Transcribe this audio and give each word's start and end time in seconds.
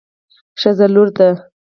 ښځه 0.59 0.85
لور 0.93 1.07
ده 1.17 1.29